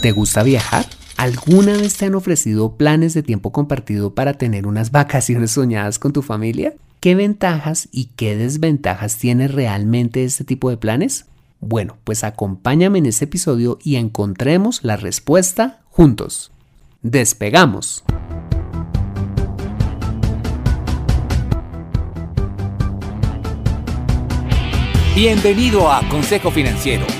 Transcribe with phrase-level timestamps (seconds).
[0.00, 0.86] ¿Te gusta viajar?
[1.18, 6.14] ¿Alguna vez te han ofrecido planes de tiempo compartido para tener unas vacaciones soñadas con
[6.14, 6.72] tu familia?
[7.00, 11.26] ¿Qué ventajas y qué desventajas tiene realmente este tipo de planes?
[11.60, 16.50] Bueno, pues acompáñame en este episodio y encontremos la respuesta juntos.
[17.02, 18.02] Despegamos.
[25.14, 27.19] Bienvenido a Consejo Financiero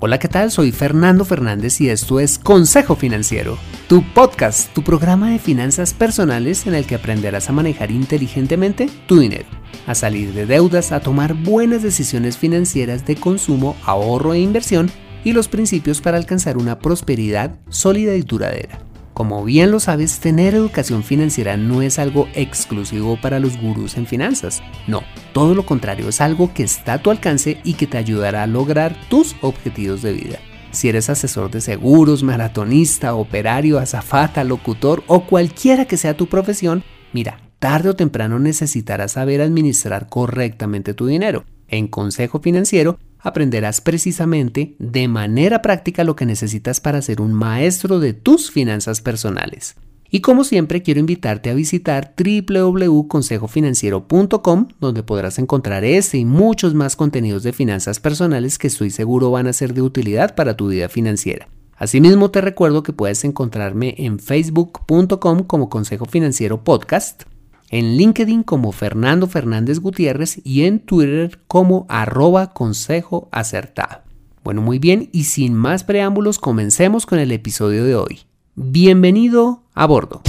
[0.00, 0.52] Hola, ¿qué tal?
[0.52, 6.68] Soy Fernando Fernández y esto es Consejo Financiero, tu podcast, tu programa de finanzas personales
[6.68, 9.48] en el que aprenderás a manejar inteligentemente tu dinero,
[9.88, 14.88] a salir de deudas, a tomar buenas decisiones financieras de consumo, ahorro e inversión
[15.24, 18.87] y los principios para alcanzar una prosperidad sólida y duradera.
[19.18, 24.06] Como bien lo sabes, tener educación financiera no es algo exclusivo para los gurús en
[24.06, 24.62] finanzas.
[24.86, 25.02] No,
[25.32, 28.46] todo lo contrario, es algo que está a tu alcance y que te ayudará a
[28.46, 30.38] lograr tus objetivos de vida.
[30.70, 36.84] Si eres asesor de seguros, maratonista, operario, azafata, locutor o cualquiera que sea tu profesión,
[37.12, 41.44] mira, tarde o temprano necesitarás saber administrar correctamente tu dinero.
[41.66, 48.00] En Consejo Financiero aprenderás precisamente de manera práctica lo que necesitas para ser un maestro
[48.00, 49.76] de tus finanzas personales.
[50.10, 56.96] Y como siempre quiero invitarte a visitar www.consejofinanciero.com donde podrás encontrar este y muchos más
[56.96, 60.88] contenidos de finanzas personales que estoy seguro van a ser de utilidad para tu vida
[60.88, 61.50] financiera.
[61.76, 67.24] Asimismo te recuerdo que puedes encontrarme en facebook.com como Consejo Financiero Podcast
[67.70, 74.02] en LinkedIn como Fernando Fernández Gutiérrez y en Twitter como arroba consejo acertado.
[74.42, 78.20] Bueno, muy bien, y sin más preámbulos, comencemos con el episodio de hoy.
[78.54, 80.22] Bienvenido a bordo.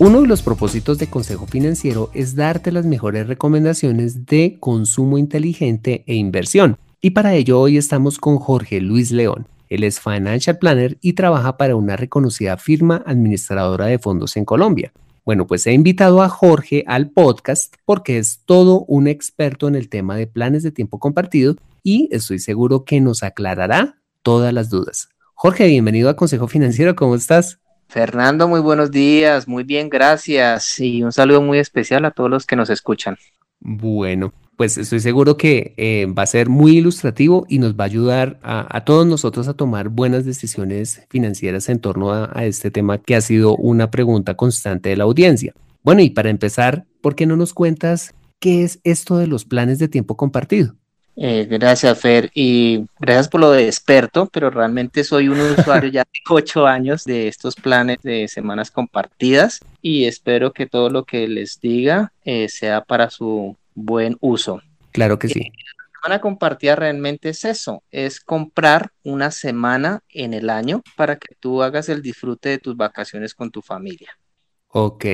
[0.00, 6.04] Uno de los propósitos de Consejo Financiero es darte las mejores recomendaciones de consumo inteligente
[6.06, 6.78] e inversión.
[7.00, 9.46] Y para ello hoy estamos con Jorge Luis León.
[9.68, 14.92] Él es Financial Planner y trabaja para una reconocida firma administradora de fondos en Colombia.
[15.24, 19.90] Bueno, pues he invitado a Jorge al podcast porque es todo un experto en el
[19.90, 25.10] tema de planes de tiempo compartido y estoy seguro que nos aclarará todas las dudas.
[25.34, 27.60] Jorge, bienvenido a Consejo Financiero, ¿cómo estás?
[27.88, 32.46] Fernando, muy buenos días, muy bien, gracias y un saludo muy especial a todos los
[32.46, 33.16] que nos escuchan.
[33.60, 37.86] Bueno, pues estoy seguro que eh, va a ser muy ilustrativo y nos va a
[37.86, 43.14] ayudar a, todos nosotros a tomar buenas decisiones financieras en torno a, este tema que
[43.14, 45.54] ha sido una pregunta constante de la audiencia.
[45.84, 49.78] Bueno, y para empezar, ¿por qué no nos cuentas qué es esto de los planes
[49.78, 50.74] de tiempo compartido?
[51.14, 56.02] Eh, gracias, Fer, y gracias por lo de experto, pero realmente soy un usuario ya
[56.02, 61.28] de ocho años de estos planes de semanas compartidas y espero que todo lo que
[61.28, 64.60] les diga eh, sea para su buen uso.
[64.92, 65.40] Claro que sí.
[65.40, 71.16] Eh, la semana compartida realmente es eso, es comprar una semana en el año para
[71.16, 74.18] que tú hagas el disfrute de tus vacaciones con tu familia.
[74.68, 75.04] Ok.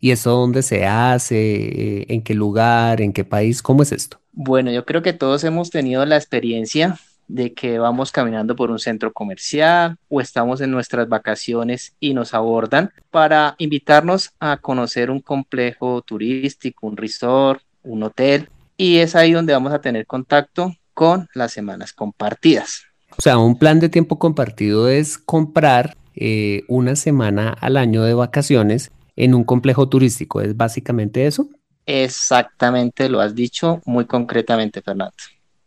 [0.00, 2.12] ¿Y eso dónde se hace?
[2.12, 3.00] ¿En qué lugar?
[3.00, 3.62] ¿En qué país?
[3.62, 4.20] ¿Cómo es esto?
[4.32, 8.78] Bueno, yo creo que todos hemos tenido la experiencia de que vamos caminando por un
[8.78, 15.20] centro comercial o estamos en nuestras vacaciones y nos abordan para invitarnos a conocer un
[15.20, 21.28] complejo turístico, un resort, un hotel y es ahí donde vamos a tener contacto con
[21.34, 22.82] las semanas compartidas.
[23.16, 28.14] O sea, un plan de tiempo compartido es comprar eh, una semana al año de
[28.14, 30.40] vacaciones en un complejo turístico.
[30.40, 31.48] ¿Es básicamente eso?
[31.86, 35.14] Exactamente, lo has dicho muy concretamente, Fernando.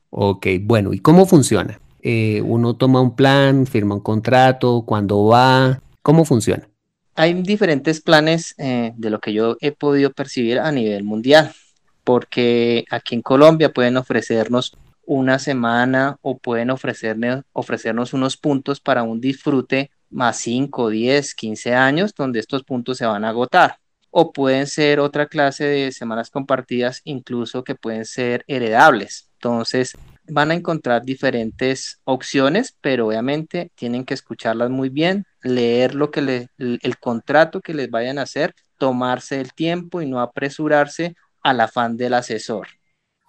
[0.10, 1.80] Ok, bueno, ¿y cómo funciona?
[2.02, 5.82] Eh, uno toma un plan, firma un contrato, ¿cuándo va?
[6.02, 6.68] ¿Cómo funciona?
[7.16, 11.54] Hay diferentes planes eh, de lo que yo he podido percibir a nivel mundial
[12.08, 19.04] porque aquí en Colombia pueden ofrecernos una semana o pueden ofrecernos, ofrecernos unos puntos para
[19.04, 23.80] un disfrute más 5, 10, 15 años, donde estos puntos se van a agotar.
[24.10, 29.30] O pueden ser otra clase de semanas compartidas, incluso que pueden ser heredables.
[29.34, 29.92] Entonces,
[30.30, 36.22] van a encontrar diferentes opciones, pero obviamente tienen que escucharlas muy bien, leer lo que
[36.22, 41.16] le, el contrato que les vayan a hacer, tomarse el tiempo y no apresurarse
[41.50, 42.68] al afán del asesor.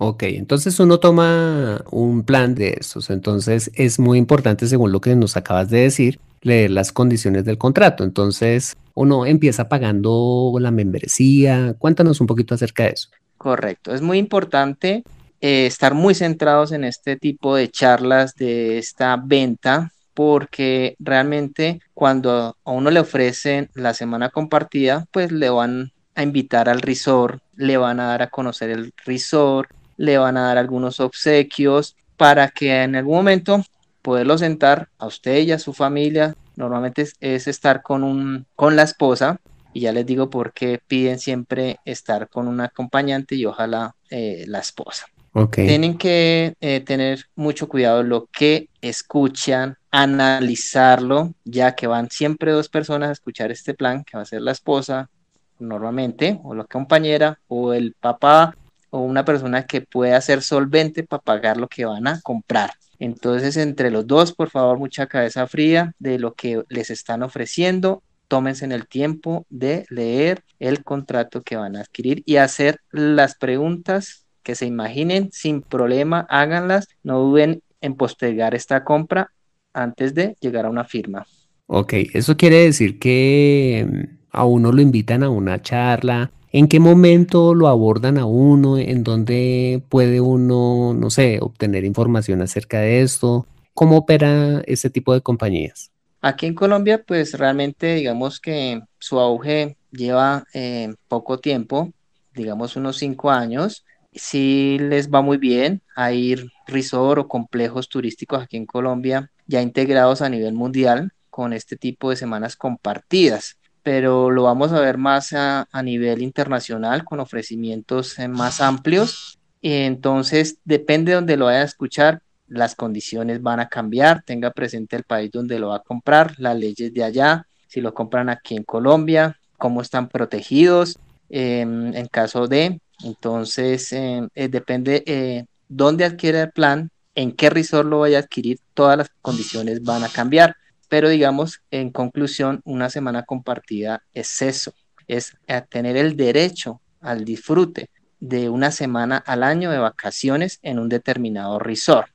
[0.00, 3.10] Ok, entonces uno toma un plan de estos.
[3.10, 7.58] Entonces es muy importante, según lo que nos acabas de decir, leer las condiciones del
[7.58, 8.04] contrato.
[8.04, 11.74] Entonces uno empieza pagando la membresía.
[11.78, 13.08] Cuéntanos un poquito acerca de eso.
[13.36, 15.04] Correcto, es muy importante
[15.40, 22.56] eh, estar muy centrados en este tipo de charlas de esta venta porque realmente cuando
[22.64, 27.76] a uno le ofrecen la semana compartida, pues le van a invitar al resort, le
[27.76, 32.82] van a dar a conocer el resort, le van a dar algunos obsequios para que
[32.84, 33.62] en algún momento
[34.00, 36.34] poderlo sentar a usted y a su familia.
[36.56, 39.40] Normalmente es, estar con, un, con la esposa
[39.72, 44.44] y ya les digo por qué piden siempre estar con un acompañante y ojalá eh,
[44.46, 45.06] la esposa.
[45.52, 52.68] Tienen que eh, tener mucho cuidado lo que escuchan, analizarlo, ya que van siempre dos
[52.68, 55.10] personas a escuchar este plan, que va a ser la esposa
[55.58, 58.56] normalmente, o la compañera, o el papá,
[58.90, 62.70] o una persona que pueda ser solvente para pagar lo que van a comprar.
[62.98, 68.02] Entonces, entre los dos, por favor, mucha cabeza fría de lo que les están ofreciendo.
[68.26, 73.36] Tómense en el tiempo de leer el contrato que van a adquirir y hacer las
[73.36, 79.30] preguntas que se imaginen sin problema, háganlas, no duden en postergar esta compra
[79.72, 81.26] antes de llegar a una firma.
[81.66, 84.08] Ok, eso quiere decir que
[84.38, 88.78] a uno lo invitan a una charla, ¿En qué momento lo abordan a uno?
[88.78, 93.46] ¿En dónde puede uno, no sé, obtener información acerca de esto?
[93.74, 95.90] ¿Cómo opera este tipo de compañías?
[96.22, 101.92] Aquí en Colombia, pues realmente digamos que su auge lleva eh, poco tiempo,
[102.34, 103.84] digamos unos cinco años.
[104.14, 105.82] Sí les va muy bien.
[105.94, 111.52] a ir resort o complejos turísticos aquí en Colombia ya integrados a nivel mundial con
[111.52, 113.57] este tipo de semanas compartidas
[113.88, 119.38] pero lo vamos a ver más a, nivel internacional con ofrecimientos eh, más amplios.
[119.62, 124.94] Entonces, depende de donde lo vaya a escuchar, las condiciones van a cambiar, tenga presente
[124.94, 128.56] el país donde lo va a comprar, las leyes de allá, si lo compran aquí
[128.56, 130.98] en Colombia, cómo están protegidos
[131.30, 137.48] em, en caso de, entonces em, eh, depende eh, dónde adquiere el plan, en qué
[137.48, 140.56] resort lo vaya a adquirir, todas las condiciones van a cambiar.
[140.88, 144.72] Pero digamos, en conclusión, una semana compartida es eso,
[145.06, 145.36] es
[145.68, 147.90] tener el derecho al disfrute
[148.20, 152.08] de una semana al año de vacaciones en un determinado resort.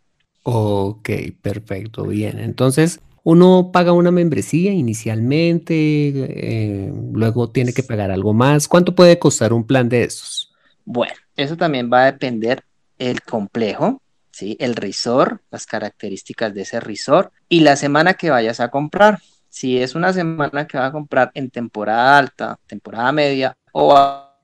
[0.44, 1.10] Ok,
[1.42, 2.40] perfecto, bien.
[2.40, 8.68] Entonces, uno paga una membresía inicialmente, eh, luego tiene que pagar algo más.
[8.68, 10.52] ¿Cuánto puede costar un plan de esos?
[10.84, 12.64] Bueno, eso también va a depender
[13.00, 14.02] el complejo,
[14.34, 14.58] ¿sí?
[14.60, 19.20] El resort, las características de ese resort y la semana que vayas a comprar.
[19.48, 23.94] Si es una semana que vas a comprar en temporada alta, temporada media o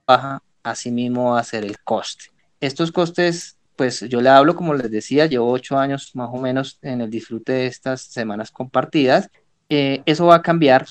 [0.06, 2.26] baja, así mismo va a ser el coste.
[2.60, 6.78] Estos costes, pues yo le hablo, como les decía, llevo ocho años más o menos
[6.82, 9.28] en el disfrute de estas semanas compartidas.
[9.68, 10.86] Eh, eso va a cambiar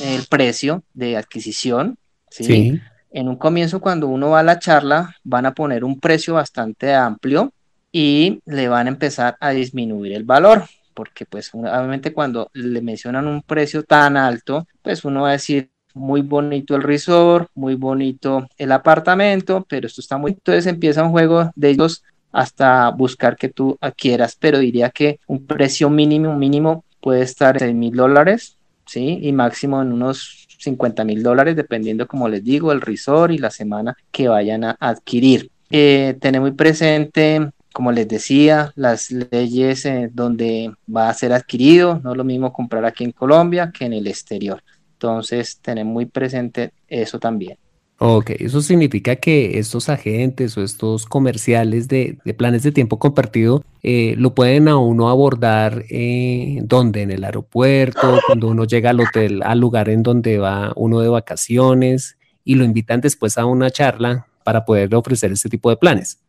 [0.00, 1.98] el precio de adquisición,
[2.30, 2.80] sí.
[3.12, 6.94] En un comienzo, cuando uno va a la charla, van a poner un precio bastante
[6.94, 7.52] amplio
[7.92, 10.64] y le van a empezar a disminuir el valor,
[10.94, 15.70] porque pues obviamente cuando le mencionan un precio tan alto, pues uno va a decir
[15.94, 21.10] muy bonito el resort, muy bonito el apartamento, pero esto está muy, entonces empieza un
[21.10, 26.84] juego de ellos hasta buscar que tú adquieras, pero diría que un precio mínimo, mínimo
[27.00, 29.18] puede estar en 6 mil dólares, ¿sí?
[29.22, 33.50] Y máximo en unos 50 mil dólares, dependiendo, como les digo, el resort y la
[33.50, 35.50] semana que vayan a adquirir.
[35.70, 42.00] Eh, tener muy presente como les decía, las leyes eh, donde va a ser adquirido,
[42.02, 44.62] no es lo mismo comprar aquí en Colombia que en el exterior.
[44.94, 47.56] Entonces, tener muy presente eso también.
[48.02, 54.14] Ok, eso significa que estos agentes o estos comerciales de, planes de tiempo compartido eh,
[54.16, 59.42] lo pueden a uno abordar eh, donde, en el aeropuerto, cuando uno llega al hotel,
[59.42, 64.26] al lugar en donde va uno de vacaciones y lo invitan después a una charla
[64.44, 66.20] para poder ofrecer este tipo de planes.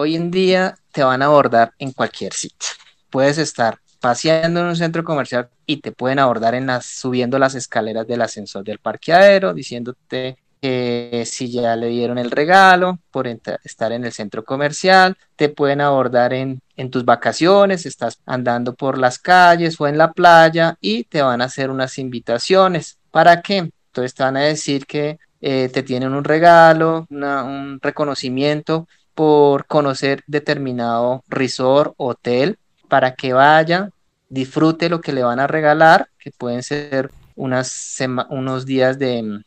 [0.00, 2.68] Hoy en día te van a abordar en cualquier sitio.
[3.10, 7.56] Puedes estar paseando en un centro comercial y te pueden abordar en las, subiendo las
[7.56, 13.90] escaleras del ascensor del parqueadero, diciéndote que si ya le dieron el regalo por estar
[13.90, 19.18] en el centro comercial, te pueden abordar en, en, tus vacaciones, estás andando por las
[19.18, 22.98] calles o en la playa y te van a hacer unas invitaciones.
[23.10, 23.56] ¿Para qué?
[23.88, 28.86] Entonces te van a decir que eh, te tienen un regalo, un reconocimiento
[29.18, 32.56] por conocer determinado resort, hotel,
[32.86, 33.90] para que vaya,
[34.28, 37.98] disfrute lo que le van a regalar, que pueden ser unas
[38.30, 39.42] unos días de,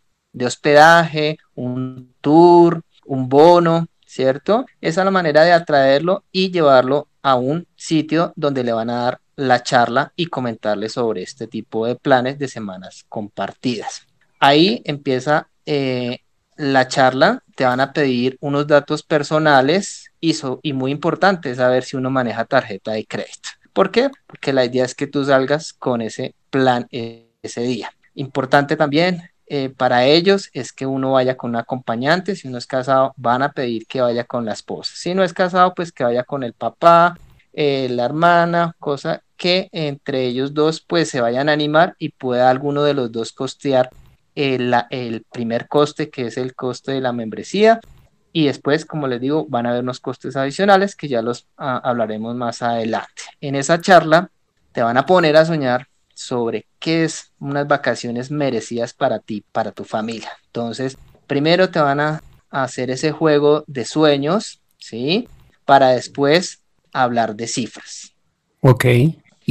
[0.46, 4.66] hospedaje, un tour, un bono, ¿cierto?
[4.82, 9.04] Esa es la manera de atraerlo y llevarlo a un sitio donde le van a
[9.04, 14.06] dar la charla y comentarle sobre este tipo de planes de semanas compartidas.
[14.38, 16.20] Ahí empieza eh,
[16.62, 21.98] la charla, te van a pedir unos datos personales y, y muy importante saber si
[21.98, 23.50] uno maneja tarjeta de crédito.
[23.74, 24.10] ¿Por qué?
[24.28, 27.92] Porque la idea es que tú salgas con ese plan eh, ese día.
[28.14, 32.36] Importante también eh, para ellos es que uno vaya con un acompañante.
[32.36, 34.94] Si uno es casado, van a pedir que vaya con la esposa.
[34.96, 37.18] Si no es casado, pues que vaya con el papá,
[37.54, 42.52] eh, la hermana, cosa que entre ellos dos pues se vayan a animar y pueda
[42.52, 43.90] alguno de los dos costear
[44.36, 47.80] el, primer coste que es el coste de la membresía
[48.34, 51.82] y después como les digo van a haber unos costes adicionales que ya los ah,
[51.84, 54.30] hablaremos más adelante en esa charla
[54.72, 59.72] te van a poner a soñar sobre qué es unas vacaciones merecidas para ti, para
[59.72, 60.32] tu familia.
[60.46, 60.98] Entonces,
[61.28, 65.28] primero te van a hacer ese juego de sueños, ¿sí?
[65.66, 66.62] Para después
[66.94, 68.14] hablar de cifras.
[68.62, 68.86] Ok.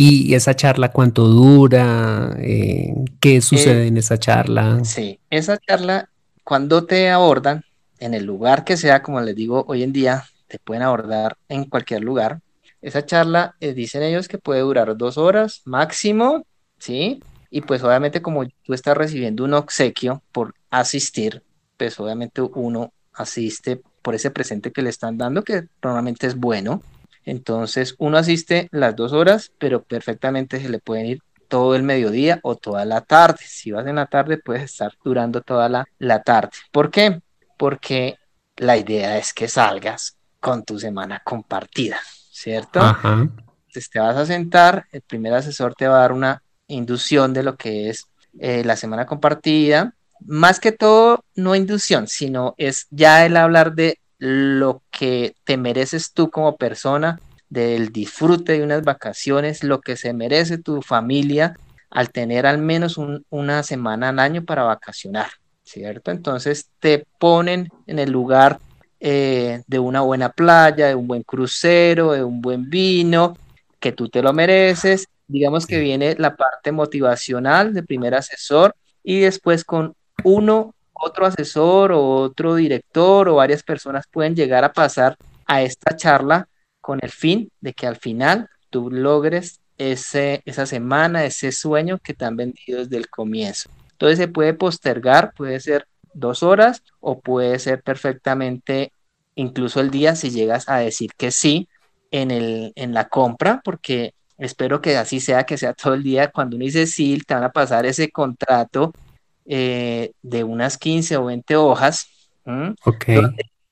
[0.03, 2.35] ¿Y esa charla cuánto dura?
[2.39, 4.83] Eh, ¿Qué sucede en esa charla?
[4.83, 6.09] Sí, esa charla,
[6.43, 7.65] cuando te abordan,
[7.99, 11.67] en el lugar que sea, como les digo, hoy en día te pueden abordar en
[11.67, 12.41] cualquier lugar.
[12.81, 16.47] Esa charla, eh, dicen ellos que puede durar dos horas máximo,
[16.79, 17.23] ¿sí?
[17.51, 21.43] Y pues obviamente como tú estás recibiendo un obsequio por asistir,
[21.77, 26.81] pues obviamente uno asiste por ese presente que le están dando, que normalmente es bueno.
[27.25, 32.39] Entonces uno asiste las dos horas, pero perfectamente se le pueden ir todo el mediodía
[32.43, 33.41] o toda la tarde.
[33.45, 36.51] Si vas en la tarde, puedes estar durando toda la, la tarde.
[36.71, 37.21] ¿Por qué?
[37.59, 38.17] Porque
[38.57, 41.99] la idea es que salgas con tu semana compartida,
[42.31, 42.81] ¿cierto?
[43.05, 47.43] Entonces te vas a sentar, el primer asesor te va a dar una inducción de
[47.43, 48.07] lo que es
[48.39, 49.95] eh, la semana compartida.
[50.21, 56.13] Más que todo, no inducción, sino es ya el hablar de lo que te mereces
[56.13, 61.57] tú como persona, del disfrute de unas vacaciones, lo que se merece tu familia
[61.89, 65.29] al tener al menos una semana al año para vacacionar,
[65.65, 66.11] ¿cierto?
[66.11, 68.61] Entonces te ponen en el lugar
[69.01, 73.37] eh, de una buena playa, de un buen crucero, de un buen vino,
[73.81, 79.21] que tú te lo mereces digamos que viene la parte motivacional del primer asesor y
[79.21, 85.17] después con uno, otro asesor o otro director o varias personas pueden llegar a pasar
[85.47, 86.49] a esta charla
[86.81, 92.25] con el fin de que al final tú logres esa semana, ese sueño que te
[92.25, 93.71] han vendido desde el comienzo.
[93.93, 98.93] Entonces se puede postergar, puede ser dos horas o puede ser perfectamente
[99.35, 101.69] incluso el día si llegas a decir que sí
[102.11, 106.31] en, el, en la compra, porque Espero que así sea, que sea todo el día.
[106.31, 108.95] Cuando uno dice sí, te van a pasar ese contrato
[109.53, 112.07] eh, de unas 15 o 20 hojas.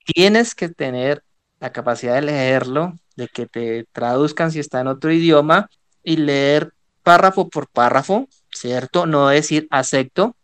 [0.05, 1.23] Tienes que tener
[1.61, 5.71] la capacidad de leerlo, de que te traduzcan si está en otro idioma
[6.03, 6.73] y leer
[7.05, 9.07] párrafo por párrafo, ¿cierto?
[9.07, 10.35] No decir acepto,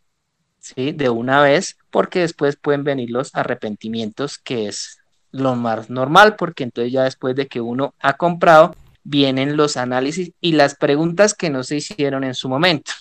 [0.61, 0.93] ¿sí?
[0.93, 5.00] De una vez, porque después pueden venir los arrepentimientos, que es
[5.33, 10.31] lo más normal, porque entonces ya después de que uno ha comprado, vienen los análisis
[10.41, 12.93] y las preguntas que no se hicieron en su momento,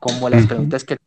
[0.00, 0.98] como las preguntas que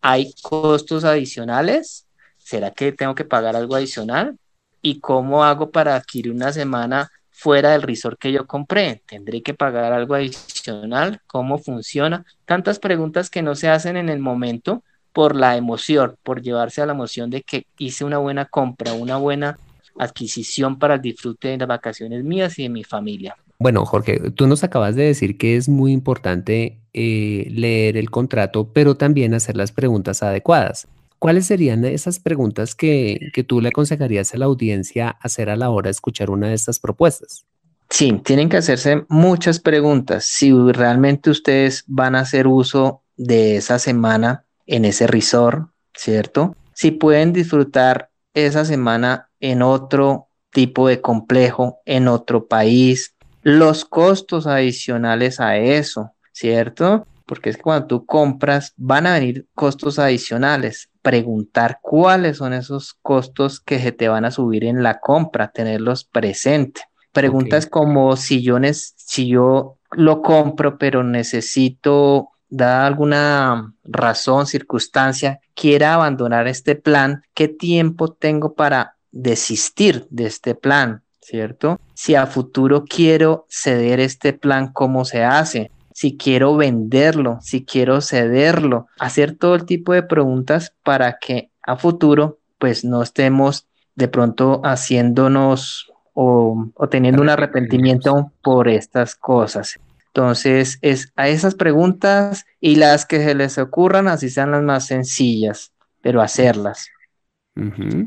[0.00, 2.06] ¿hay costos adicionales?
[2.36, 4.38] ¿Será que tengo que pagar algo adicional?
[4.80, 9.02] ¿Y cómo hago para adquirir una semana fuera del resort que yo compré?
[9.06, 11.20] ¿Tendré que pagar algo adicional?
[11.26, 12.24] ¿Cómo funciona?
[12.44, 16.86] Tantas preguntas que no se hacen en el momento por la emoción, por llevarse a
[16.86, 19.58] la emoción de que hice una buena compra, una buena
[19.98, 23.36] adquisición para el disfrute de las vacaciones mías y de mi familia.
[23.60, 28.72] Bueno, Jorge, tú nos acabas de decir que es muy importante eh, leer el contrato,
[28.72, 30.86] pero también hacer las preguntas adecuadas.
[31.18, 35.70] ¿Cuáles serían esas preguntas que, que tú le aconsejarías a la audiencia hacer a la
[35.70, 37.44] hora de escuchar una de estas propuestas?
[37.90, 40.24] Sí, tienen que hacerse muchas preguntas.
[40.24, 46.54] Si realmente ustedes van a hacer uso de esa semana en ese resort, ¿cierto?
[46.74, 54.46] Si pueden disfrutar esa semana en otro tipo de complejo, en otro país, los costos
[54.46, 57.06] adicionales a eso, ¿cierto?
[57.26, 60.90] Porque es que cuando tú compras van a venir costos adicionales.
[61.02, 66.04] Preguntar cuáles son esos costos que se te van a subir en la compra, tenerlos
[66.04, 66.84] presentes.
[67.12, 75.94] Preguntas como si yo, si yo lo compro, pero necesito, dada alguna razón, circunstancia, quiera
[75.94, 81.02] abandonar este plan, ¿qué tiempo tengo para desistir de este plan?
[81.28, 81.78] ¿Cierto?
[81.94, 85.70] Si a futuro quiero ceder este plan, ¿cómo se hace?
[85.92, 91.76] Si quiero venderlo, si quiero cederlo, hacer todo el tipo de preguntas para que a
[91.76, 99.78] futuro pues no estemos de pronto haciéndonos o, teniendo un arrepentimiento por estas cosas.
[100.06, 104.86] Entonces, es a esas preguntas y las que se les ocurran, así sean las más
[104.86, 106.88] sencillas, pero hacerlas.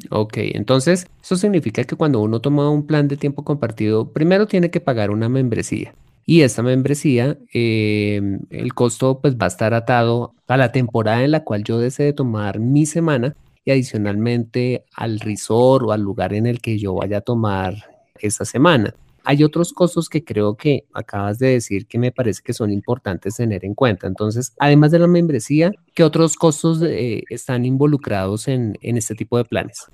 [0.09, 4.71] Ok, entonces eso significa que cuando uno toma un plan de tiempo compartido, primero tiene
[4.71, 5.93] que pagar una membresía.
[6.25, 11.31] Y esta membresía, em, el costo pues va a estar atado a la temporada en
[11.31, 16.45] la cual yo desee tomar mi semana y adicionalmente al resort o al lugar en
[16.45, 17.75] el que yo vaya a tomar
[18.19, 18.93] esa semana.
[19.23, 23.35] Hay otros costos que creo que acabas de decir que me parece que son importantes
[23.35, 24.07] tener en cuenta.
[24.07, 29.37] Entonces, además de la membresía, ¿qué otros costos eh, están involucrados en, en este tipo
[29.37, 29.85] de planes?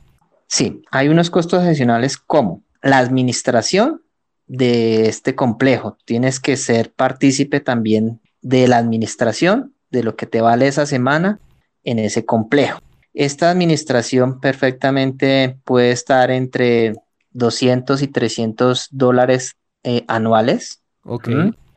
[0.47, 4.01] Sí, hay unos costos adicionales como la administración
[4.47, 5.97] de este complejo.
[6.05, 11.39] Tienes que ser partícipe también de la administración, de lo que te vale esa semana
[11.83, 12.79] en ese complejo.
[13.13, 16.93] Esta administración perfectamente puede estar entre
[17.37, 20.81] 200 y 300 dólares eh, anuales.
[21.03, 21.29] Ok.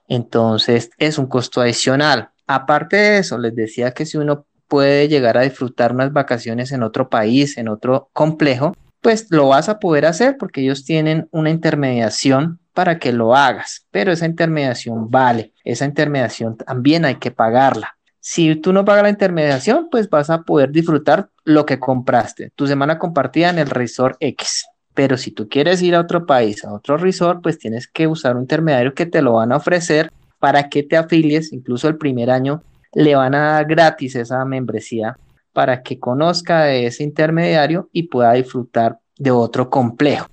[0.08, 2.30] Entonces es un costo adicional.
[2.46, 6.82] Aparte de eso, les decía que si uno puede llegar a disfrutar unas vacaciones en
[6.82, 11.50] otro país, en otro complejo, pues lo vas a poder hacer porque ellos tienen una
[11.50, 17.96] intermediación para que lo hagas, pero esa intermediación vale, esa intermediación también hay que pagarla.
[18.20, 22.66] Si tú no pagas la intermediación, pues vas a poder disfrutar lo que compraste, tu
[22.66, 24.66] semana compartida en el resort X.
[24.94, 28.36] Pero si tú quieres ir a otro país, a otro resort, pues tienes que usar
[28.36, 31.52] un intermediario que te lo van a ofrecer para que te afilies.
[31.52, 35.16] Incluso el primer año le van a dar gratis esa membresía
[35.52, 40.26] para que conozca de ese intermediario y pueda disfrutar de otro complejo.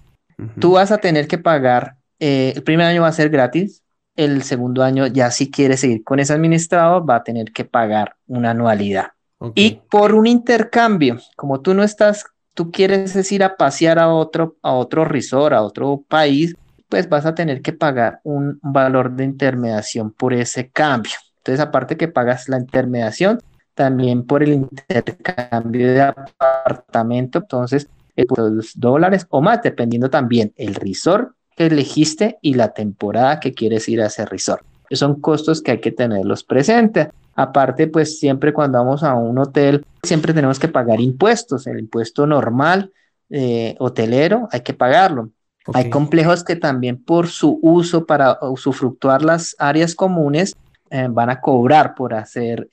[0.60, 3.82] Tú vas a tener que pagar, eh, el primer año va a ser gratis,
[4.16, 8.16] el segundo año ya si quieres seguir con ese administrador va a tener que pagar
[8.28, 9.12] una anualidad.
[9.54, 12.26] Y por un intercambio, como tú no estás
[12.58, 16.56] tú quieres ir a pasear a otro, a otro resort, a otro país,
[16.90, 21.14] pues vas a tener que pagar un valor de intermediación por ese cambio.
[21.38, 23.40] Entonces, aparte que pagas la intermediación,
[23.76, 27.90] también por el intercambio de apartamento, entonces,
[28.28, 33.88] dos dólares o más, dependiendo también el resort que elegiste y la temporada que quieres
[33.88, 34.64] ir a ese resort.
[34.90, 37.10] Son costos que hay que tenerlos presentes.
[37.36, 41.68] Aparte, pues siempre cuando vamos a un hotel, siempre tenemos que pagar impuestos.
[41.68, 42.92] El impuesto normal
[43.30, 45.32] eh, hotelero hay que pagarlo.
[45.74, 50.56] Hay complejos que también por su uso para usufructuar las áreas comunes
[50.90, 52.70] eh, van a cobrar por hacer,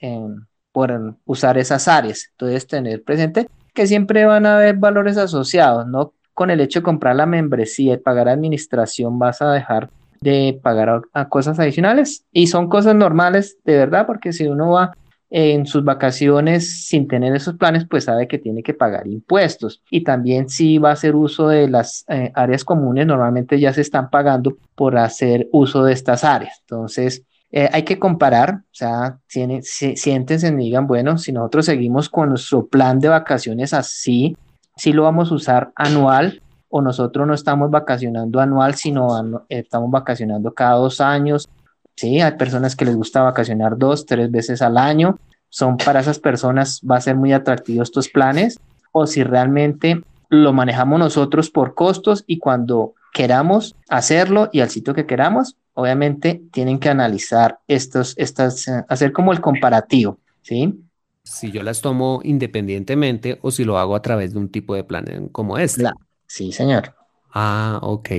[0.71, 2.29] por usar esas áreas.
[2.31, 6.83] Entonces, tener presente que siempre van a haber valores asociados, no con el hecho de
[6.83, 9.89] comprar la membresía y pagar administración vas a dejar
[10.21, 14.91] de pagar a, cosas adicionales y son cosas normales de verdad porque si uno va
[15.37, 19.81] en sus vacaciones sin tener esos planes, pues sabe que tiene que pagar impuestos.
[19.91, 23.81] Y también si va a hacer uso de las eh, áreas comunes, normalmente ya se
[23.81, 26.61] están pagando por hacer uso de estas áreas.
[26.61, 32.07] Entonces, eh, hay que comparar, o sea, tiene, siéntense y digan, bueno, si nosotros seguimos
[32.07, 34.37] con nuestro plan de vacaciones así,
[34.77, 40.53] si lo vamos a usar anual, o nosotros no estamos vacacionando anual, sino estamos vacacionando
[40.53, 41.49] cada dos años.
[41.95, 45.19] Sí, hay personas que les gusta vacacionar dos, tres veces al año.
[45.49, 48.59] Son para esas personas, va a ser muy atractivo estos planes.
[48.91, 54.93] O si realmente lo manejamos nosotros por costos y cuando queramos hacerlo y al sitio
[54.93, 60.81] que queramos, obviamente tienen que analizar estos, estas, hacer como el comparativo, ¿sí?
[61.23, 64.83] Si yo las tomo independientemente o si lo hago a través de un tipo de
[64.83, 65.85] plan como este.
[66.27, 66.93] Sí, señor.
[67.37, 68.09] Ah, ok.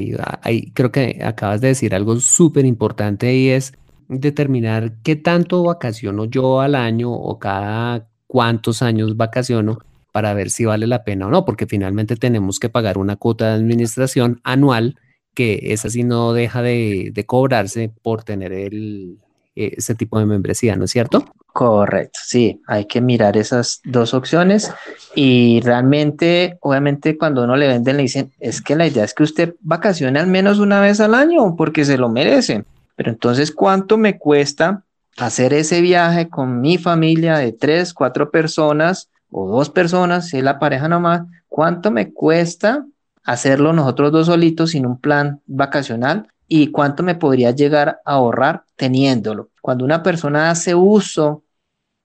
[0.43, 3.73] Ahí creo que acabas de decir algo súper importante y es
[4.09, 9.79] determinar qué tanto vacaciono yo al año o cada cuántos años vacaciono
[10.13, 13.49] para ver si vale la pena o no, porque finalmente tenemos que pagar una cuota
[13.49, 14.97] de administración anual
[15.35, 19.19] que esa sí no deja de, de cobrarse por tener el,
[19.57, 21.25] ese tipo de membresía, ¿no es cierto?
[21.53, 24.71] Correcto, sí, hay que mirar esas dos opciones
[25.15, 29.23] y realmente, obviamente cuando uno le venden le dicen, es que la idea es que
[29.23, 32.65] usted vacacione al menos una vez al año porque se lo merece,
[32.97, 34.85] pero entonces, ¿cuánto me cuesta
[35.17, 40.45] hacer ese viaje con mi familia de tres, cuatro personas o dos personas, si es
[40.45, 41.23] la pareja nomás?
[41.49, 42.85] ¿Cuánto me cuesta
[43.23, 46.29] hacerlo nosotros dos solitos sin un plan vacacional?
[46.49, 49.51] Y cuánto me podría llegar a ahorrar teniéndolo.
[49.61, 51.43] Cuando una persona hace uso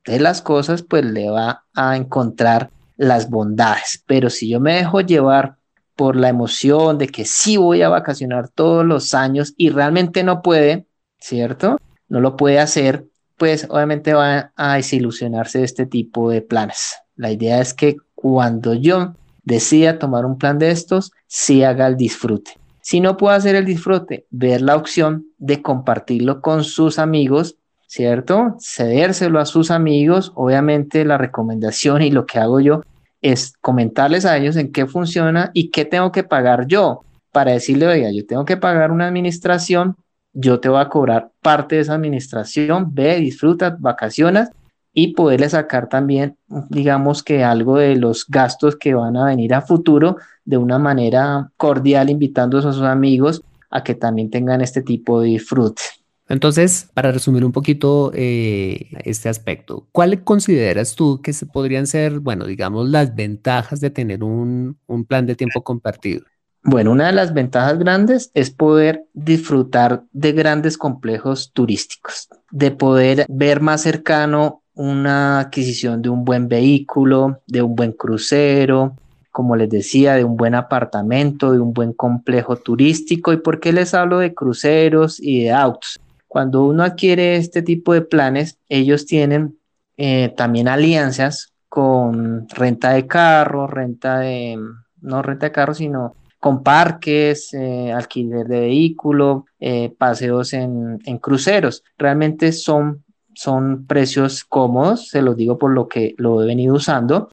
[0.06, 4.04] de las cosas, pues le va a encontrar las bondades.
[4.08, 5.58] Pero si yo me dejo llevar
[5.96, 10.42] por la emoción de que sí voy a vacacionar todos los años y realmente no
[10.42, 10.88] puede,
[11.20, 11.78] ¿cierto?
[12.10, 13.06] No lo puede hacer,
[13.38, 16.96] pues obviamente va a desilusionarse de este tipo de planes.
[17.16, 21.98] La idea es que cuando yo decida tomar un plan de estos, sí haga el
[21.98, 22.61] disfrute.
[22.82, 28.56] Si no puede hacer el disfrute, ver la opción de compartirlo con sus amigos, ¿cierto?
[28.60, 30.32] Cedérselo a sus amigos.
[30.36, 32.82] Obviamente la recomendación y lo que hago yo
[33.22, 37.88] es comentarles a ellos en qué funciona y qué tengo que pagar yo para decirle,
[37.88, 39.96] oiga, yo tengo que pagar una administración,
[40.34, 44.50] yo te voy a cobrar parte de esa administración, ve, disfruta, vacaciones
[44.94, 46.38] y poderle sacar también,
[46.70, 50.18] digamos que algo de los gastos que van a venir a futuro
[50.52, 55.30] de una manera cordial, invitando a sus amigos a que también tengan este tipo de
[55.30, 55.82] disfrute.
[56.28, 62.20] Entonces, para resumir un poquito eh, este aspecto, ¿cuál consideras tú que se podrían ser,
[62.20, 66.26] bueno, digamos, las ventajas de tener un, un plan de tiempo compartido?
[66.64, 73.26] Bueno, una de las ventajas grandes es poder disfrutar de grandes complejos turísticos, de poder
[73.30, 78.96] ver más cercano una adquisición de un buen vehículo, de un buen crucero,
[79.32, 83.34] como les decía, de un buen apartamento, de un buen complejo turístico.
[83.34, 86.00] ¿Y por qué les hablo de cruceros y de autos?
[86.28, 89.58] Cuando uno adquiere este tipo de planes, ellos tienen
[89.98, 94.60] eh, también alianzas con renta de carro, renta de,
[95.02, 101.18] no renta de carro, sino con parques, eh, alquiler de vehículo, eh, paseos en, en,
[101.20, 101.84] cruceros.
[101.98, 107.30] Realmente son son precios cómodos, se los digo por lo que lo he venido usando,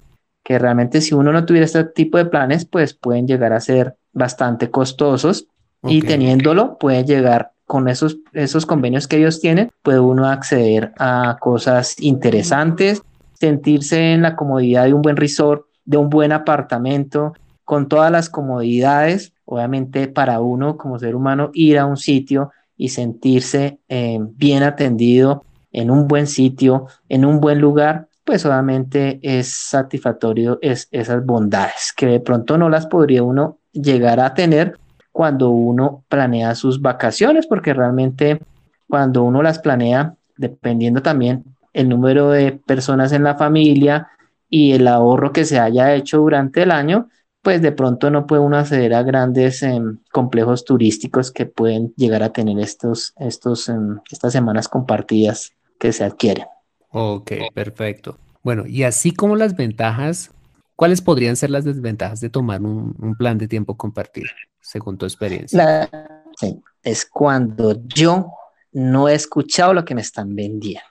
[0.48, 3.96] que realmente si uno no tuviera este tipo de planes, pues pueden llegar a ser
[4.14, 5.46] bastante costosos
[5.82, 11.36] y teniéndolo puede llegar con esos, esos convenios que ellos tienen, puede uno acceder a
[11.38, 13.02] cosas interesantes,
[13.34, 17.34] sentirse en la comodidad de un buen resort, de un buen apartamento,
[17.66, 22.88] con todas las comodidades, obviamente para uno como ser humano ir a un sitio y
[22.88, 29.48] sentirse eh, bien atendido en un buen sitio, en un buen lugar, pues obviamente es
[29.48, 34.78] satisfactorio es, esas bondades que de pronto no las podría uno llegar a tener
[35.10, 38.38] cuando uno planea sus vacaciones, porque realmente
[38.86, 44.08] cuando uno las planea, dependiendo también el número de personas en la familia
[44.50, 47.08] y el ahorro que se haya hecho durante el año,
[47.40, 52.22] pues de pronto no puede uno acceder a grandes em, complejos turísticos que pueden llegar
[52.22, 56.44] a tener estos, estos, em, estas semanas compartidas que se adquieren.
[56.90, 58.18] Ok, perfecto.
[58.42, 60.30] Bueno, y así como las ventajas,
[60.76, 64.28] ¿cuáles podrían ser las desventajas de tomar un, plan de tiempo compartido,
[64.60, 65.88] según tu experiencia?
[66.36, 68.32] sí, es cuando yo
[68.72, 70.82] no he escuchado lo que me están vendiendo.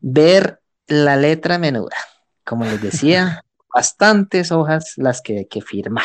[0.00, 1.96] Ver la letra menuda.
[2.44, 3.42] Como les decía,
[3.74, 6.04] bastantes hojas las que hay que firmar.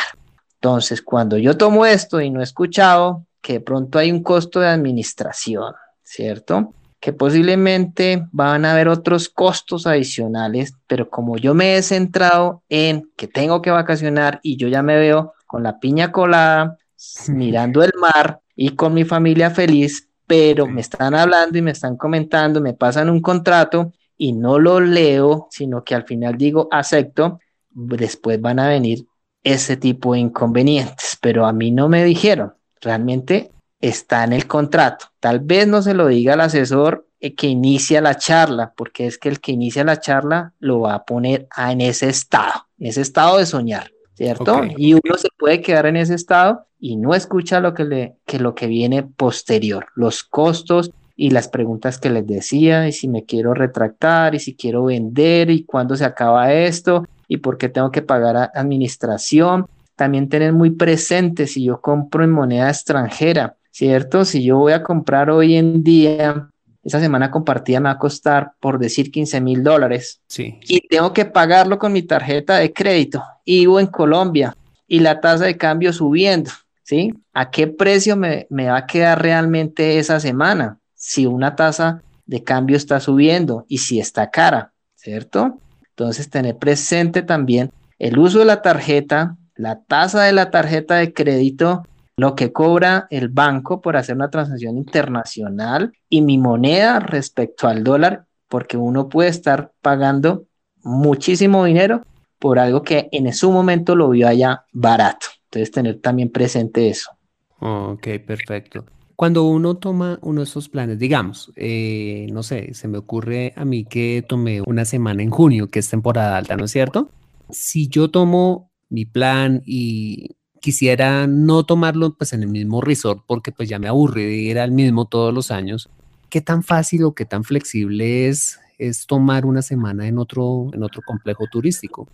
[0.54, 4.60] Entonces, cuando yo tomo esto y no he escuchado que de pronto hay un costo
[4.60, 6.72] de administración, ¿cierto?
[7.02, 13.10] Que posiblemente van a haber otros costos adicionales, pero como yo me he centrado en
[13.16, 16.78] que tengo que vacacionar y yo ya me veo con la piña colada,
[17.26, 21.96] mirando el mar y con mi familia feliz, pero me están hablando y me están
[21.96, 27.40] comentando, me pasan un contrato y no lo leo, sino que al final digo acepto,
[27.70, 29.04] después van a venir
[29.42, 32.54] ese tipo de inconvenientes, pero a mí no me dijeron.
[32.80, 33.50] Realmente
[33.82, 35.06] está en el contrato.
[35.20, 39.18] Tal vez no se lo diga al asesor eh, que inicia la charla, porque es
[39.18, 43.02] que el que inicia la charla lo va a poner en ese estado, en ese
[43.02, 44.62] estado de soñar, ¿cierto?
[44.78, 48.38] Y uno se puede quedar en ese estado y no escucha lo que, le, que
[48.38, 53.24] lo que viene posterior, los costos y las preguntas que les decía, y si me
[53.24, 57.90] quiero retractar, y si quiero vender, y cuándo se acaba esto, y por qué tengo
[57.90, 59.66] que pagar administración.
[59.94, 64.24] También tener muy presente si yo compro en moneda extranjera, ¿cierto?
[64.24, 66.48] Si yo voy a comprar hoy en día,
[66.84, 70.20] esa semana compartida me va a costar, por decir, 15 mil dólares.
[70.28, 70.60] Sí.
[70.68, 73.24] Y tengo que pagarlo con mi tarjeta de crédito.
[73.44, 74.56] Y vivo en Colombia
[74.86, 76.50] y la tasa de cambio subiendo,
[76.84, 77.14] ¿sí?
[77.32, 80.78] ¿A qué precio me, me va a quedar realmente esa semana?
[80.94, 85.58] Si una tasa de cambio está subiendo y si está cara, ¿cierto?
[85.90, 91.12] Entonces, tener presente también el uso de la tarjeta, la tasa de la tarjeta de
[91.12, 91.84] crédito
[92.22, 97.82] lo que cobra el banco por hacer una transacción internacional y mi moneda respecto al
[97.82, 100.44] dólar, porque uno puede estar pagando
[100.84, 102.04] muchísimo dinero
[102.38, 105.26] por algo que en su momento lo vio allá barato.
[105.46, 107.10] Entonces, tener también presente eso.
[107.58, 108.86] Ok, perfecto.
[109.16, 113.64] Cuando uno toma uno de esos planes, digamos, eh, no sé, se me ocurre a
[113.64, 117.10] mí que tomé una semana en junio, que es temporada alta, ¿no es cierto?
[117.50, 123.52] Si yo tomo mi plan y quisiera no tomarlo pues en el mismo resort porque
[123.52, 125.90] pues ya me aburre de ir al mismo todos los años.
[126.30, 130.82] ¿Qué tan fácil o qué tan flexible es, es tomar una semana en otro, en
[130.82, 132.08] otro complejo turístico?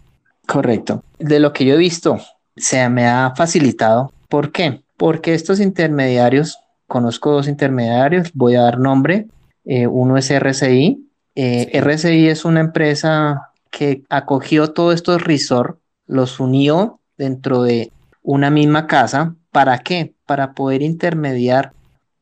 [0.47, 1.05] Correcto.
[1.19, 2.19] De lo que yo he visto,
[2.57, 4.13] se me ha facilitado.
[4.29, 4.83] ¿Por qué?
[4.97, 9.29] Porque estos intermediarios, conozco dos intermediarios, voy a dar nombre.
[9.67, 11.07] Eh, uno es RCI.
[11.35, 17.93] Eh, RCI es una empresa que acogió todos estos resorts, los unió dentro de
[18.29, 19.35] una misma casa.
[19.51, 20.15] ¿Para qué?
[20.27, 21.73] Para poder intermediar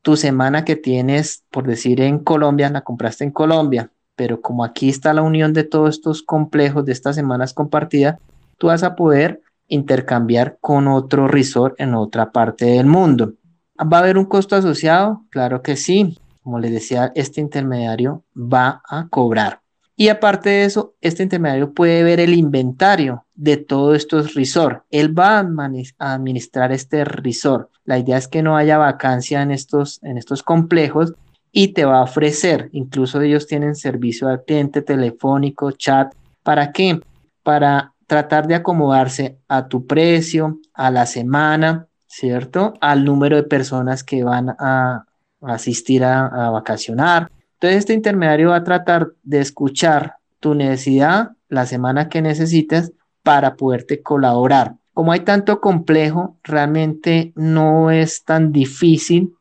[0.02, 4.88] tu semana que tienes, por decir en Colombia, la compraste en Colombia, pero como aquí
[4.88, 8.18] está la unión de todos estos complejos de estas semanas compartidas,
[8.56, 13.32] tú vas a poder intercambiar con otro resort en otra parte del mundo.
[13.80, 15.24] ¿Va a haber un costo asociado?
[15.30, 16.16] Claro que sí.
[16.40, 19.60] Como les decía, este intermediario va a cobrar.
[19.98, 24.84] Y aparte de eso, este intermediario puede ver el inventario de todos estos resort.
[24.90, 27.70] Él va a administrar este resort.
[27.84, 31.14] La idea es que no haya vacancia en estos, en estos complejos
[31.50, 36.12] y te va a ofrecer, incluso ellos tienen servicio al cliente telefónico, chat.
[36.42, 37.00] ¿Para qué?
[37.42, 42.74] Para tratar de acomodarse a tu precio, a la semana, ¿cierto?
[42.82, 45.06] Al número de personas que van a
[45.40, 51.64] asistir a, a vacacionar entonces este intermediario va a tratar de escuchar tu necesidad la
[51.64, 52.92] semana que necesites
[53.22, 54.74] para poderte colaborar.
[54.92, 59.34] Como hay tanto complejo, realmente no es tan difícil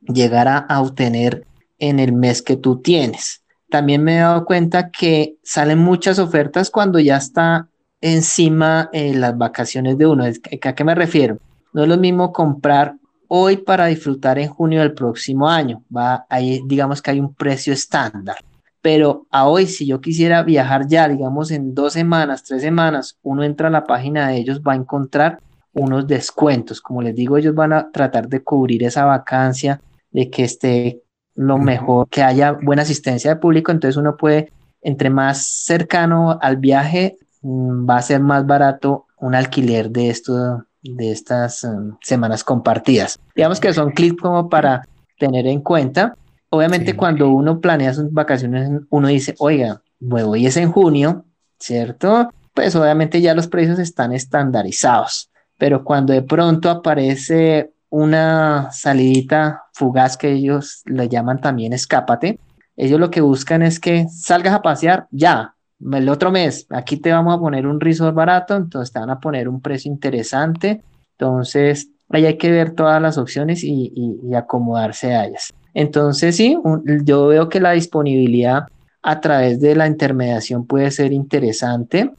[0.00, 1.46] llegar a, obtener
[1.78, 3.42] en el mes que tú tienes.
[3.70, 7.68] También me he dado cuenta que salen muchas ofertas cuando ya está
[8.00, 10.24] encima eh, las vacaciones de uno.
[10.24, 11.38] ¿A qué me refiero?
[11.72, 12.96] No es lo mismo comprar
[13.34, 15.82] hoy para disfrutar en junio del próximo año.
[15.94, 18.36] Va, ahí digamos que hay un precio estándar.
[18.82, 23.42] Pero a hoy, si yo quisiera viajar ya, digamos en dos semanas, tres semanas, uno
[23.42, 25.40] entra a la página de ellos, va a encontrar
[25.72, 26.82] unos descuentos.
[26.82, 31.02] Como les digo, ellos van a tratar de cubrir esa vacancia, de que esté
[31.34, 33.72] lo mejor, que haya buena asistencia de público.
[33.72, 39.34] Entonces uno puede, entre más cercano al viaje, mm, va a ser más barato un
[39.34, 43.18] alquiler de esto de estas em, semanas compartidas.
[43.34, 44.86] Digamos que son clics como para
[45.18, 46.16] tener en cuenta.
[46.50, 51.24] Obviamente cuando uno planea sus vacaciones, uno dice, oiga, hoy es en junio,
[51.58, 52.30] ¿cierto?
[52.52, 60.16] Pues obviamente ya los precios están estandarizados, pero cuando de pronto aparece una salidita fugaz
[60.16, 62.38] que ellos le llaman también escápate,
[62.76, 65.54] ellos lo que buscan es que salgas a pasear ya,
[65.92, 69.20] el otro mes, aquí te vamos a poner un resort barato, entonces te van a
[69.20, 70.82] poner un precio interesante.
[71.18, 73.90] Entonces, ahí hay que ver todas las opciones y,
[74.34, 75.52] acomodarse a ellas.
[75.74, 76.56] Entonces, sí,
[77.04, 78.66] yo veo que la disponibilidad
[79.02, 82.12] a través de la intermediación puede ser interesante.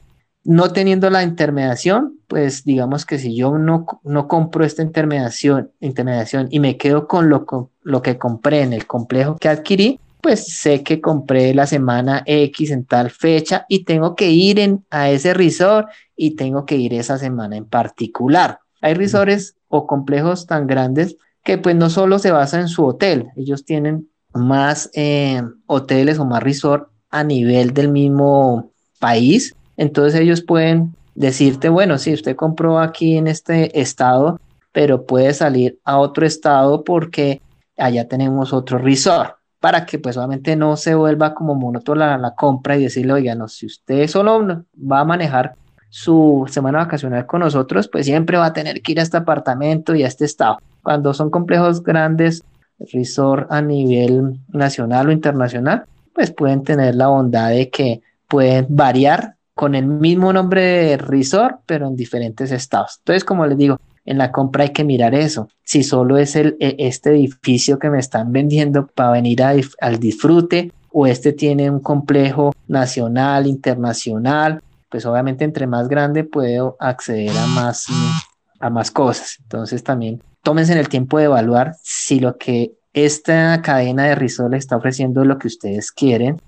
[0.44, 6.48] No teniendo la intermediación, pues digamos que si yo no, no compro esta intermediación, intermediación
[6.50, 10.58] y me quedo con lo, con lo que compré en el complejo que adquirí, pues
[10.58, 15.10] sé que compré la semana X en tal fecha y tengo que ir en, a
[15.10, 18.58] ese resort y tengo que ir esa semana en particular.
[18.80, 23.26] Hay resorts o complejos tan grandes que pues no solo se basa en su hotel,
[23.36, 30.40] ellos tienen más eh, hoteles o más resort a nivel del mismo país, entonces ellos
[30.40, 34.40] pueden decirte, bueno, si usted compró aquí en este estado,
[34.72, 37.42] pero puede salir a otro estado porque
[37.76, 42.76] allá tenemos otro resort para que pues obviamente no se vuelva como monótona la, compra
[42.76, 45.54] y decirle, oiga, no, si usted solo va a manejar
[45.88, 49.94] su semana vacacional con nosotros, pues siempre va a tener que ir a este apartamento
[49.94, 50.58] y a este estado.
[50.82, 52.44] Cuando son complejos grandes,
[52.92, 59.36] resort a nivel nacional o internacional, pues pueden tener la bondad de que pueden variar
[59.54, 62.98] con el mismo nombre de resort, pero en diferentes estados.
[62.98, 65.48] Entonces, como les digo, en la compra hay que mirar eso.
[65.64, 70.72] Si solo es el, e, este edificio que me están vendiendo para venir al disfrute
[70.92, 77.46] o este tiene un complejo nacional, internacional, pues obviamente entre más grande puedo acceder a
[77.48, 77.86] más,
[78.60, 79.38] a más cosas.
[79.42, 84.54] Entonces también tómense en el tiempo de evaluar si lo que esta cadena de risol
[84.54, 86.40] está ofreciendo es lo que ustedes quieren.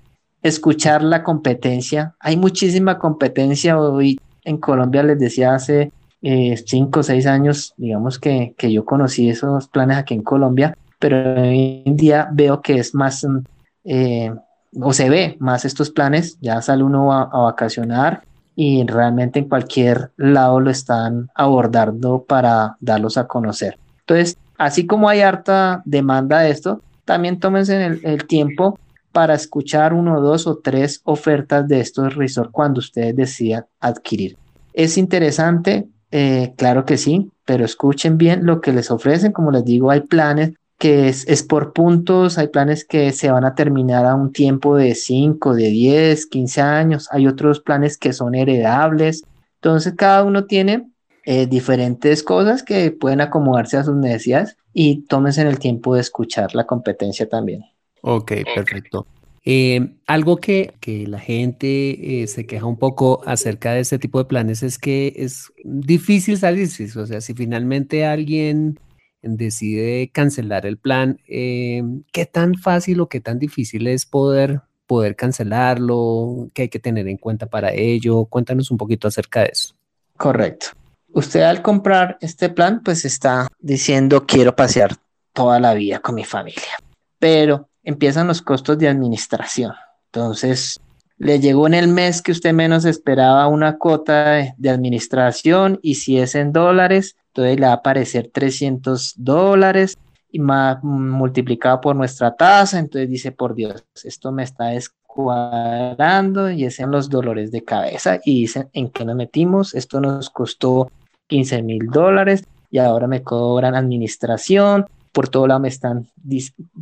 [0.43, 2.15] Escuchar la competencia.
[2.19, 8.19] Hay muchísima competencia hoy en Colombia, les decía hace eh, cinco o seis años, digamos
[8.19, 12.79] que, que, yo conocí esos planes aquí en Colombia, pero hoy en día veo que
[12.79, 13.37] es más, mm,
[13.85, 14.33] eh,
[14.81, 18.23] o se ve más estos planes, ya sale uno a, vacacionar
[18.55, 23.77] y realmente en cualquier lado lo están abordando para darlos a conocer.
[23.99, 28.79] Entonces, así como hay harta demanda de esto, también tómense el, el tiempo
[29.11, 34.37] para escuchar uno, dos o tres ofertas de estos resorts cuando ustedes decidan adquirir.
[34.73, 39.31] Es interesante, eh, claro que sí, pero escuchen bien lo que les ofrecen.
[39.31, 43.45] Como les digo, hay planes que es, es, por puntos, hay planes que se van
[43.45, 48.13] a terminar a un tiempo de 5, de 10, 15 años, hay otros planes que
[48.13, 49.23] son heredables.
[49.55, 50.87] Entonces, cada uno tiene
[51.25, 56.53] eh, diferentes cosas que pueden acomodarse a sus necesidades y tómense el tiempo de escuchar
[56.53, 57.65] la competencia también.
[58.01, 59.07] Ok, perfecto.
[59.49, 64.19] Eh, algo que, que, la gente eh, se queja un poco acerca de este tipo
[64.19, 66.89] de planes es que es difícil salirse.
[66.99, 68.77] O sea, si finalmente alguien
[69.21, 71.81] decide cancelar el plan, eh,
[72.11, 76.49] ¿qué tan fácil o qué tan difícil es poder, poder cancelarlo?
[76.53, 78.25] ¿Qué hay que tener en cuenta para ello?
[78.25, 79.75] Cuéntanos un poquito acerca de eso.
[80.17, 80.71] Correcto.
[81.13, 84.97] Usted al comprar este plan, pues está diciendo quiero pasear
[85.31, 86.81] toda la vida con mi familia,
[87.17, 89.71] pero empiezan los costos de administración.
[90.07, 90.77] Entonces,
[91.17, 96.19] le llegó en el mes que usted menos esperaba una cuota de, administración y si
[96.19, 99.97] es en dólares, entonces le va a aparecer 300 dólares
[100.29, 106.65] y más multiplicado por nuestra tasa, entonces dice, por Dios, esto me está descuadrando y
[106.65, 109.73] ese son los dolores de cabeza y dicen, ¿en qué nos metimos?
[109.73, 110.91] Esto nos costó
[111.27, 116.07] 15 mil dólares y ahora me cobran administración, por todo lado me están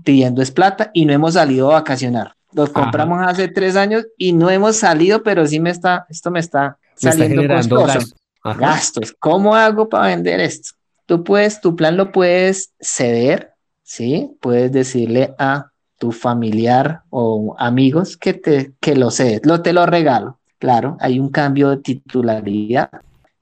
[0.04, 2.34] pidiendo es plata y no hemos salido a vacacionar.
[2.52, 6.42] Los compramos hace tres años y no hemos salido, pero sí me está, esto me
[6.42, 9.16] está saliendo costoso gastos.
[9.20, 10.72] ¿Cómo hago para vender esto?
[11.06, 14.30] Tú puedes, tu plan lo puedes ceder, ¿sí?
[14.42, 15.68] Puedes decirle a
[15.98, 20.40] tu familiar o amigos que te que lo cedes, lo te lo regalo.
[20.60, 22.90] Claro, hay un cambio de titularidad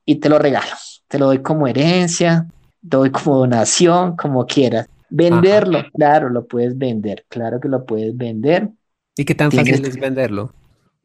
[0.05, 0.75] y te lo regalo.
[1.07, 2.45] Te lo doy como herencia,
[2.83, 4.87] doy como donación, como quieras.
[5.09, 8.69] Venderlo, claro, lo puedes vender, claro que lo puedes vender.
[9.15, 10.53] ¿Y qué tan fácil es venderlo?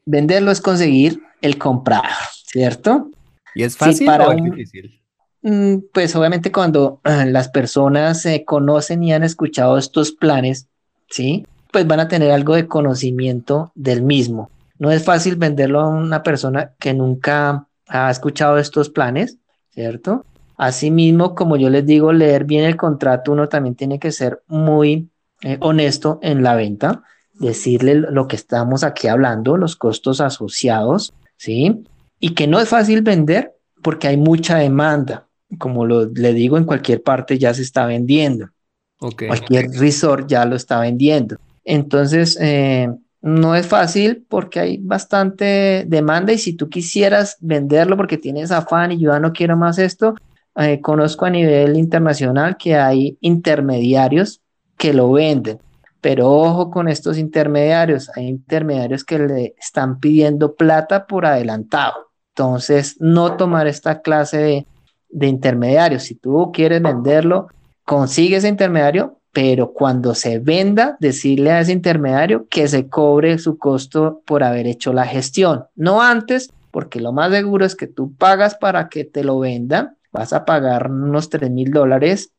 [0.04, 3.10] Venderlo es conseguir el comprador, ¿cierto?
[3.54, 5.00] ¿Y es fácil para o es difícil?
[5.42, 10.68] Mm, pues obviamente cuando ah, las personas se conocen y han escuchado estos planes,
[11.10, 11.46] ¿sí?
[11.70, 14.50] Pues van a tener algo de conocimiento del mismo.
[14.78, 19.36] No es fácil venderlo a una persona que nunca ha escuchado estos planes,
[19.70, 20.24] ¿cierto?
[20.58, 25.08] Asimismo, como yo les digo, leer bien el contrato, uno también tiene que ser muy
[25.42, 31.84] eh, honesto en la venta, decirle lo que estamos aquí hablando, los costos asociados, ¿sí?
[32.20, 35.26] y que no es fácil vender porque hay mucha demanda.
[35.58, 38.50] Como lo, le digo, en cualquier parte ya se está vendiendo.
[38.98, 41.36] Cualquier resort ya lo está vendiendo.
[41.64, 42.88] Entonces, eh,
[43.22, 48.92] no es fácil porque hay bastante demanda y si tú quisieras venderlo porque tienes afán
[48.92, 50.14] y yo ya no quiero más esto,
[50.58, 54.40] eh, conozco a nivel internacional que hay intermediarios
[54.76, 55.60] que lo venden.
[56.00, 62.08] Pero ojo con estos intermediarios, hay intermediarios que le están pidiendo plata por adelantado.
[62.30, 64.64] Entonces, no tomar esta clase
[65.10, 66.04] de, intermediarios.
[66.04, 67.48] Si tú quieres venderlo,
[67.84, 73.58] consigue ese intermediario, pero cuando se venda, decirle a ese intermediario que se cobre su
[73.58, 75.64] costo por haber hecho la gestión.
[75.74, 79.96] No antes, porque lo más seguro es que tú pagas para que te lo vendan,
[80.12, 82.30] vas a pagar unos 3 mil dólares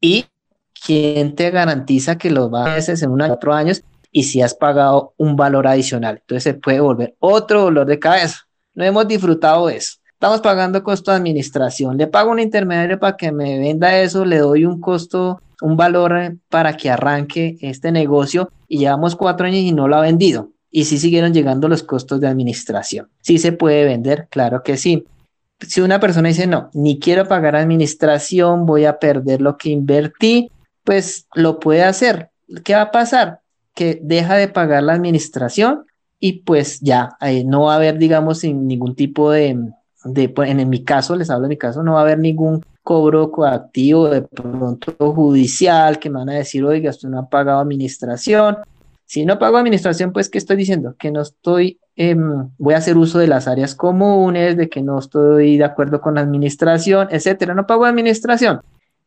[0.00, 0.26] y
[0.84, 5.14] ¿quién te garantiza que lo va a en unos cuatro años y si has pagado
[5.16, 6.18] un valor adicional?
[6.20, 9.96] Entonces se puede volver otro dolor de cabeza no hemos disfrutado eso.
[10.12, 11.96] Estamos pagando costo de administración.
[11.96, 16.36] Le pago un intermediario para que me venda eso, le doy un costo, un valor
[16.48, 20.50] para que arranque este negocio y llevamos cuatro años y no lo ha vendido.
[20.70, 23.08] Y sí siguieron llegando los costos de administración.
[23.20, 25.04] Sí se puede vender, claro que sí.
[25.60, 30.50] Si una persona dice, no, ni quiero pagar administración, voy a perder lo que invertí,
[30.84, 32.30] pues lo puede hacer.
[32.64, 33.40] ¿Qué va a pasar?
[33.74, 35.84] Que deja de pagar la administración
[36.20, 39.72] y pues ya eh, no va a haber, digamos, ningún tipo de,
[40.34, 43.30] pues, en, mi caso, les hablo de mi caso, no va a haber ningún cobro
[43.30, 48.56] coactivo de pronto judicial que me van a decir, oiga, usted no ha pagado administración.
[49.08, 50.94] Si no pago administración, pues, ¿qué estoy diciendo?
[50.98, 54.98] Que no estoy, em, voy a hacer uso de las áreas comunes, de que no
[54.98, 57.54] estoy de acuerdo con la administración, etcétera.
[57.54, 58.60] No pago administración.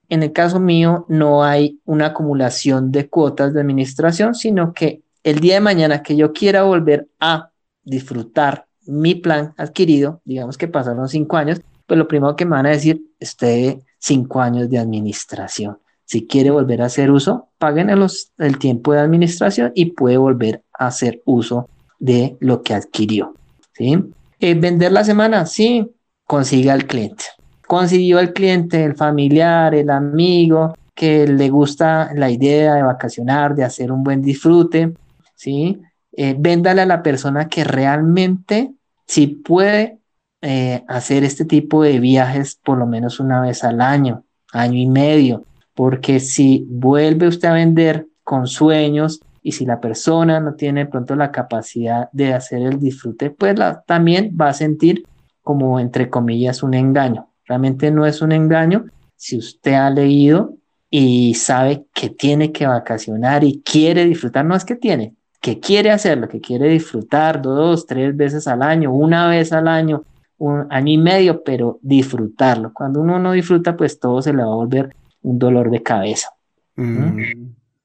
[0.09, 5.39] En el caso mío, no hay una acumulación de cuotas de administración, sino que el
[5.39, 7.51] día de mañana que yo quiera volver a
[7.83, 12.65] disfrutar mi plan adquirido, digamos que pasaron cinco años, pues lo primero que me van
[12.65, 15.77] a decir, esté cinco años de administración.
[16.11, 20.87] Si quiere volver a hacer uso, paguen el, tiempo de administración y puede volver a
[20.87, 23.33] hacer uso de lo que adquirió.
[23.71, 23.97] ¿sí?
[24.41, 25.89] Eh, vender la semana, sí,
[26.25, 27.23] consiga al cliente.
[27.65, 33.63] Consiguió al cliente, el familiar, el amigo, que le gusta la idea de vacacionar, de
[33.63, 34.91] hacer un buen disfrute,
[35.37, 35.79] ¿sí?
[36.11, 38.73] Eh, véndale a la persona que realmente
[39.07, 39.99] si puede
[40.41, 44.87] eh, hacer este tipo de viajes por lo menos una vez al año, año y
[44.87, 45.45] medio,
[45.81, 51.15] porque si vuelve usted a vender con sueños y si la persona no tiene pronto
[51.15, 53.55] la capacidad de hacer el disfrute, pues
[53.87, 55.07] también va a sentir
[55.41, 57.29] como entre comillas un engaño.
[57.47, 58.85] Realmente no es un engaño.
[59.15, 60.53] Si usted ha leído
[60.91, 65.89] y sabe que tiene que vacacionar y quiere disfrutar, no es que tiene, que quiere
[65.89, 70.03] hacerlo, que quiere disfrutar dos, tres veces al año, una vez al año,
[70.37, 72.71] un año y medio, pero disfrutarlo.
[72.71, 76.29] Cuando uno no disfruta, pues todo se le va a volver un dolor de cabeza.
[76.75, 77.21] Mm,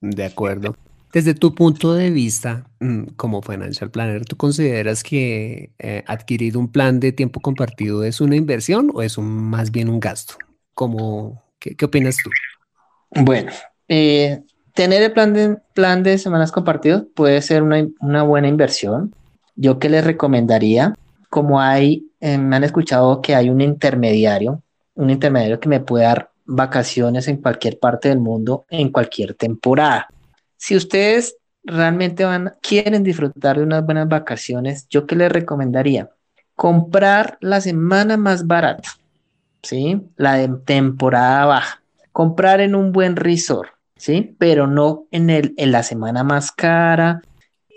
[0.01, 0.77] de acuerdo.
[1.13, 6.71] Desde tu punto de vista mm, como financial planner, ¿tú consideras que eh, adquirir un
[6.71, 10.35] plan de tiempo compartido es una inversión o es un, más bien un gasto?
[10.75, 12.31] ¿Cómo, qué, qué opinas tú?
[13.23, 13.51] Bueno,
[13.89, 14.43] eh,
[14.75, 19.15] tener el plan de, plan de semanas compartidos puede ser una, una buena inversión.
[19.55, 20.95] Yo que les recomendaría,
[21.31, 24.63] como hay, eh, me han escuchado que hay un intermediario,
[24.95, 30.09] un intermediario que me puede dar vacaciones en cualquier parte del mundo, en cualquier temporada.
[30.57, 36.11] Si ustedes realmente van, quieren disfrutar de unas buenas vacaciones, yo que les recomendaría
[36.55, 38.89] comprar la semana más barata,
[39.63, 40.09] ¿sí?
[40.17, 41.83] La de temporada baja.
[42.13, 44.35] Comprar en un buen resort, ¿sí?
[44.39, 47.21] Pero no en, el, en la semana más cara,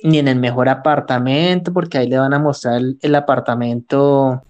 [0.03, 4.41] ni en el mejor apartamento, porque ahí le van a mostrar el, apartamento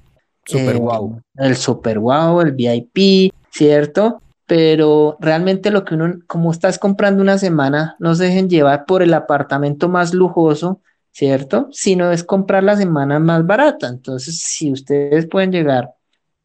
[0.45, 1.17] super wow.
[1.17, 4.21] Eh, el super wow, el VIP, ¿cierto?
[4.45, 9.03] Pero realmente lo que uno, como estás comprando una semana, no se dejen llevar por
[9.03, 10.81] el apartamento más lujoso,
[11.11, 11.67] ¿cierto?
[11.71, 13.87] Sino es comprar la semana más barata.
[13.87, 15.91] Entonces, si ustedes pueden llegar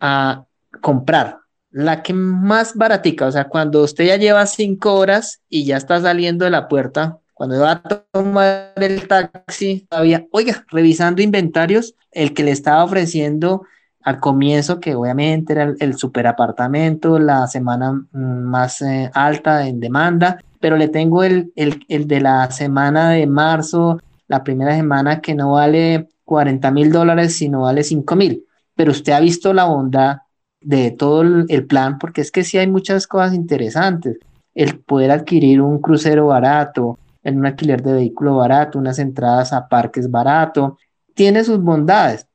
[0.00, 0.44] a
[0.80, 1.38] comprar
[1.70, 6.00] la que más baratica, o sea, cuando usted ya lleva cinco horas y ya está
[6.00, 12.32] saliendo de la puerta, cuando va a tomar el taxi, todavía, oiga, revisando inventarios, el
[12.32, 13.62] que le estaba ofreciendo
[14.04, 20.38] al comienzo, que obviamente era el, super apartamento, la semana más eh, alta en demanda,
[20.60, 23.98] pero le tengo el, el, de la semana de marzo,
[24.28, 28.44] la primera semana que no vale 40 mil dólares, sino vale 5 mil.
[28.74, 30.18] Pero usted ha visto la bondad
[30.60, 34.18] de todo el, plan, porque es que sí hay muchas cosas interesantes.
[34.54, 39.66] El poder adquirir un crucero barato, en un alquiler de vehículo barato, unas entradas a
[39.66, 40.76] parques barato,
[41.14, 42.26] tiene sus bondades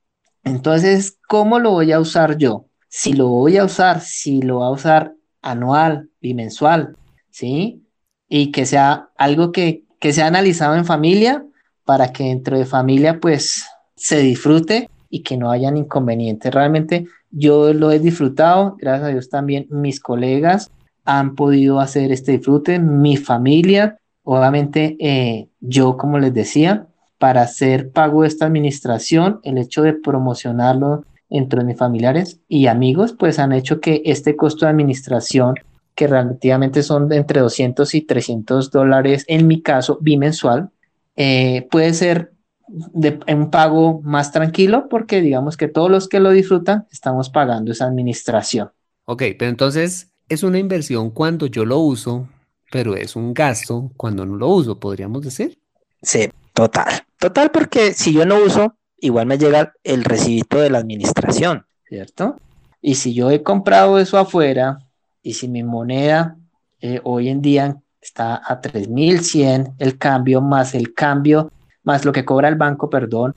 [0.43, 2.65] entonces, ¿cómo lo voy a usar yo?
[2.87, 6.95] Si lo voy a usar, si lo voy a usar anual, bimensual,
[7.29, 7.85] ¿sí?
[8.27, 11.45] Y que sea algo que, que sea analizado en familia
[11.85, 13.65] para que dentro de familia pues
[13.95, 16.53] se disfrute y que no hayan inconvenientes.
[16.53, 20.71] Realmente yo lo he disfrutado, gracias a Dios también mis colegas
[21.05, 26.87] han podido hacer este disfrute, mi familia, obviamente eh, yo como les decía,
[27.19, 33.13] para hacer pago de esta administración, el hecho de promocionarlo entre mis familiares y amigos,
[33.13, 35.55] pues han hecho que este costo de administración,
[35.93, 40.71] que relativamente son de entre 200 y 300 dólares, en mi caso bimensual,
[41.15, 42.31] eh, puede ser
[42.67, 47.71] de un pago más tranquilo porque digamos que todos los que lo disfrutan estamos pagando
[47.71, 48.71] esa administración.
[49.05, 52.29] Ok, pero entonces es una inversión cuando yo lo uso,
[52.71, 55.59] pero es un gasto cuando no lo uso, podríamos decir.
[56.01, 56.29] Sí,
[56.59, 57.03] total.
[57.17, 62.35] Total, porque si yo no uso, igual me llega el recibito de la administración, ¿cierto?
[62.81, 64.79] Y si yo he comprado eso afuera
[65.21, 66.35] y si mi moneda
[66.81, 71.49] eh, hoy en día está a 3100, el cambio más el cambio,
[71.83, 73.35] más lo que cobra el banco, perdón,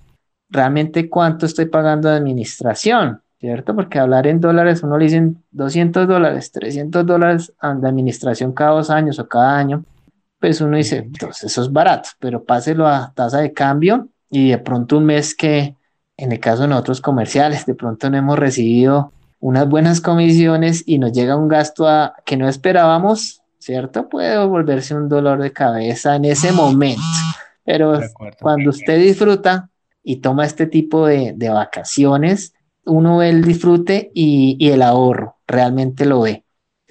[0.48, 3.74] realmente cuánto estoy pagando de administración, ¿cierto?
[3.76, 8.90] Porque hablar en dólares, uno le dicen 200 dólares, 300 dólares de administración cada dos
[8.90, 9.84] años o cada año,
[10.42, 14.58] pues uno dice, entonces eso es barato, pero páselo a tasa de cambio y de
[14.58, 15.76] pronto un mes que,
[16.16, 20.98] en el caso de nosotros comerciales, de pronto no hemos recibido unas buenas comisiones y
[20.98, 24.08] nos llega un gasto a, que no esperábamos, ¿cierto?
[24.08, 27.02] Puede volverse un dolor de cabeza en ese momento.
[27.64, 28.00] Pero
[28.40, 29.70] cuando usted disfruta
[30.02, 32.52] y toma este tipo de, de vacaciones,
[32.84, 36.41] uno ve el disfrute y, y el ahorro, realmente lo ve.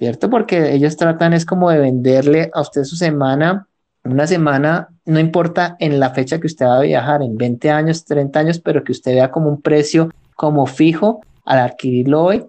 [0.02, 0.28] ¿Cierto?
[0.28, 3.68] Porque ellos tratan es como de venderle a usted su semana,
[4.02, 8.04] una semana, no importa en la fecha que usted va a viajar, en 20 años,
[8.04, 12.44] 30 años, pero que usted vea como un precio como fijo al adquirirlo hoy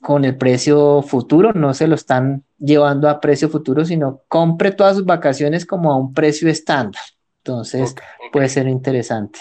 [0.00, 4.96] con el precio futuro, no se lo están llevando a precio futuro, sino compre todas
[4.96, 7.02] sus vacaciones como a un precio estándar.
[7.42, 7.94] Entonces,
[8.32, 9.40] puede ser interesante.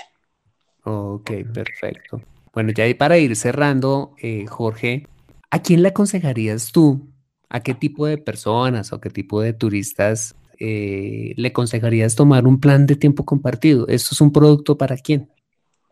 [0.83, 2.21] Ok, perfecto.
[2.53, 5.07] Bueno, ya ahí para ir cerrando, eh, Jorge,
[5.49, 7.12] ¿a quién le aconsejarías tú
[7.49, 12.59] ¿A qué tipo de personas o qué tipo de turistas eh, le aconsejarías tomar un
[12.59, 13.87] plan de tiempo compartido?
[13.87, 15.29] ¿Esto es un producto para quién?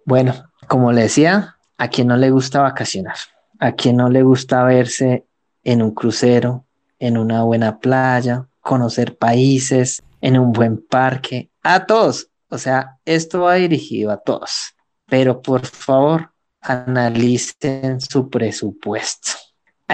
[0.05, 0.33] Bueno,
[0.67, 3.17] como le decía, a quien no le gusta vacacionar,
[3.59, 5.25] a quien no le gusta verse
[5.63, 6.65] en un crucero,
[6.99, 12.29] en una buena playa, conocer países, en un buen parque, a todos.
[12.49, 14.75] O sea, esto va dirigido a todos.
[15.07, 16.31] Pero por favor,
[16.61, 19.31] analicen su presupuesto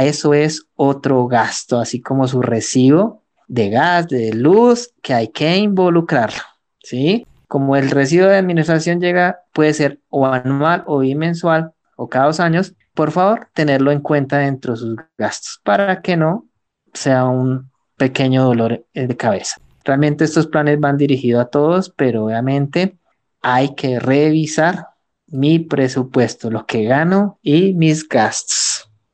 [0.06, 5.58] eso es otro gasto, así como su recibo de gas, de luz, que hay que
[5.58, 6.42] involucrarlo,
[6.84, 7.26] ¿sí?
[7.48, 12.40] Como el recibo de administración llega, puede ser o anual o bimensual o cada dos
[12.40, 16.46] años, por favor, tenerlo en cuenta dentro de sus gastos para que no
[16.94, 19.62] sea un pequeño dolor de cabeza.
[19.84, 22.98] Realmente estos planes van dirigidos a todos, pero obviamente
[23.42, 24.88] hay que revisar
[25.28, 28.67] mi presupuesto, lo que gano y mis gastos,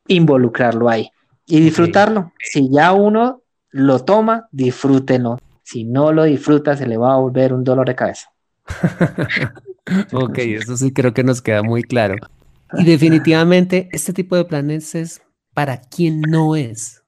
[0.07, 1.09] involucrarlo ahí
[1.45, 2.31] y disfrutarlo.
[2.39, 3.41] Si ya uno
[3.71, 5.39] lo toma, disfrútenlo.
[5.63, 8.29] Si no lo disfruta, se le va a volver un dolor de cabeza.
[10.13, 12.15] ok, eso sí creo que nos queda muy claro.
[12.77, 15.21] Y definitivamente este tipo de planes es
[15.53, 17.03] para quien no es.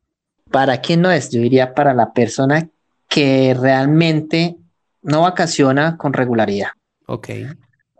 [0.52, 2.70] Para quien no es, yo diría para la persona
[3.10, 4.58] que realmente
[5.02, 6.70] no vacaciona con regularidad.
[7.08, 7.30] Ok.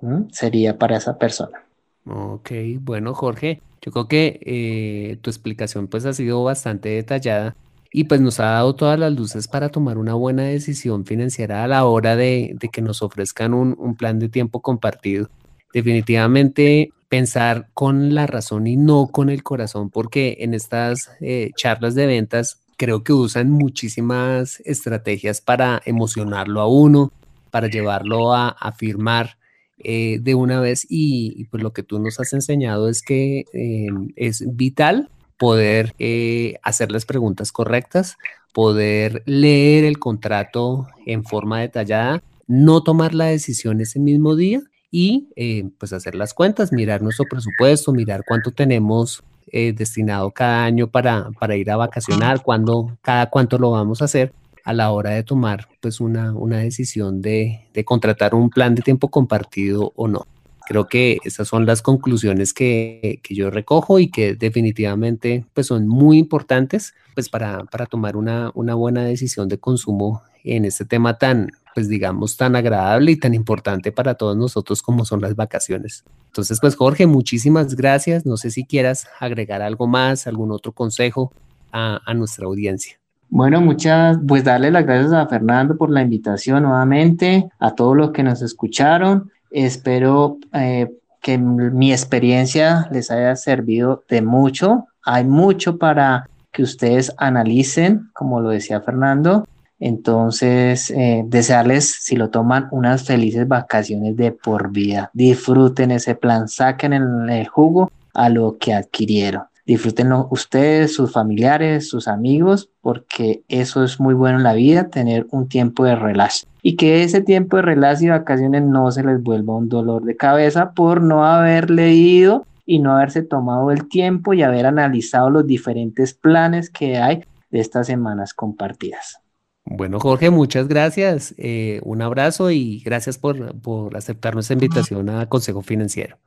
[0.02, 0.30] ¿Mm?
[0.32, 1.65] Sería para esa persona.
[2.08, 2.52] Ok,
[2.82, 7.56] bueno Jorge, yo creo que eh, tu explicación pues ha sido bastante detallada
[7.92, 11.68] y pues nos ha dado todas las luces para tomar una buena decisión financiera a
[11.68, 15.30] la hora de, que nos ofrezcan un, plan de tiempo compartido.
[15.74, 21.96] Definitivamente pensar con la razón y no con el corazón, porque en estas eh, charlas
[21.96, 27.12] de ventas creo que usan muchísimas estrategias para emocionarlo a uno,
[27.50, 29.38] para llevarlo a, afirmar
[29.78, 33.88] eh, de una vez y, pues lo que tú nos has enseñado es que eh,
[34.16, 38.18] es vital poder eh, hacer las preguntas correctas,
[38.54, 44.62] poder leer el contrato en forma detallada, no tomar la decisión ese mismo día
[44.92, 50.64] y eh, pues hacer las cuentas, mirar nuestro presupuesto, mirar cuánto tenemos eh, destinado cada
[50.64, 54.32] año para, para ir a vacacionar, cuándo, cada cuánto lo vamos a hacer
[54.66, 58.82] a la hora de tomar pues una, una decisión de, de contratar un plan de
[58.82, 60.26] tiempo compartido o no.
[60.68, 65.88] Creo que esas son las conclusiones que, que, yo recojo y que definitivamente pues son
[65.88, 71.20] muy importantes pues para, para tomar una, una, buena decisión de consumo en este tema
[71.20, 76.04] tan, pues digamos, tan agradable y tan importante para todos nosotros como son las vacaciones.
[76.26, 78.26] Entonces, pues Jorge, muchísimas gracias.
[78.26, 81.32] No sé si quieras agregar algo más, algún otro consejo
[81.72, 83.00] a, a nuestra audiencia.
[83.30, 88.12] Bueno, muchas, pues darle las gracias a Fernando por la invitación nuevamente, a todos los
[88.12, 89.32] que nos escucharon.
[89.52, 94.86] Espero eh, que mi experiencia les haya servido de mucho.
[95.04, 99.46] Hay mucho para que ustedes analicen, como lo decía Fernando.
[99.80, 105.10] Entonces, eh, desearles, si lo toman, unas felices vacaciones de por vida.
[105.14, 112.08] Disfruten ese plan, saquen el jugo a lo que adquirieron disfrútenlo ustedes, sus familiares, sus
[112.08, 116.48] amigos, porque eso es muy bueno en la vida, tener un tiempo de relax.
[116.62, 120.16] Y que ese tiempo de relax y vacaciones no se les vuelva un dolor de
[120.16, 125.46] cabeza por no haber leído y no haberse tomado el tiempo y haber analizado los
[125.46, 129.20] diferentes planes que hay de estas semanas compartidas.
[129.66, 131.34] Bueno, Jorge, muchas gracias.
[131.38, 136.18] Eh, un abrazo y gracias por, por aceptar nuestra invitación a Consejo Financiero.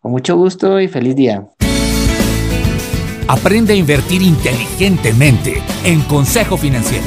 [0.00, 1.48] Con mucho gusto y feliz día.
[3.30, 7.04] Aprende a invertir inteligentemente en Consejo Financiero.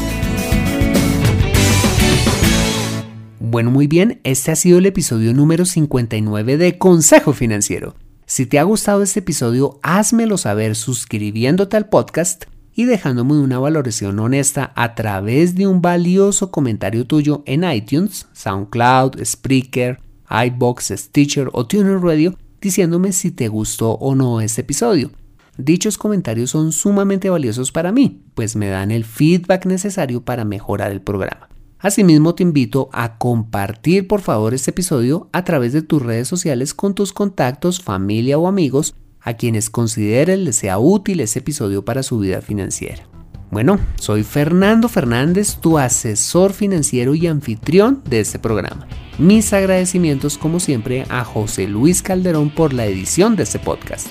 [3.40, 7.96] Bueno, muy bien, este ha sido el episodio número 59 de Consejo Financiero.
[8.28, 12.44] Si te ha gustado este episodio, házmelo saber suscribiéndote al podcast
[12.76, 19.26] y dejándome una valoración honesta a través de un valioso comentario tuyo en iTunes, SoundCloud,
[19.26, 20.00] Spreaker,
[20.30, 25.10] iBox, Stitcher o Tuner Radio diciéndome si te gustó o no este episodio.
[25.58, 30.92] Dichos comentarios son sumamente valiosos para mí, pues me dan el feedback necesario para mejorar
[30.92, 31.50] el programa.
[31.80, 36.74] Asimismo, te invito a compartir por favor este episodio a través de tus redes sociales
[36.74, 42.04] con tus contactos, familia o amigos a quienes consideren les sea útil ese episodio para
[42.04, 43.04] su vida financiera.
[43.52, 48.88] Bueno, soy Fernando Fernández, tu asesor financiero y anfitrión de este programa.
[49.18, 54.08] Mis agradecimientos como siempre a José Luis Calderón por la edición de este podcast.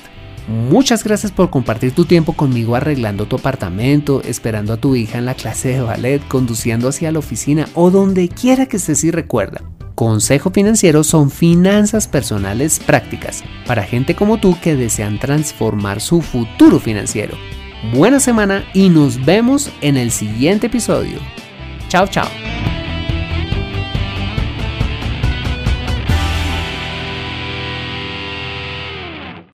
[0.48, 5.24] Muchas gracias por compartir tu tiempo conmigo arreglando tu apartamento, esperando a tu hija en
[5.24, 9.62] la clase de ballet, conduciendo hacia la oficina o donde quiera que estés y recuerda.
[9.94, 16.80] Consejo Financiero son finanzas personales prácticas para gente como tú que desean transformar su futuro
[16.80, 17.36] financiero.
[17.94, 21.18] Buena semana y nos vemos en el siguiente episodio.
[21.88, 22.28] Chao, chao.